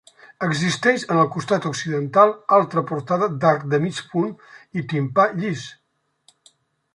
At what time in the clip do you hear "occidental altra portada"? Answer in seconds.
1.71-3.29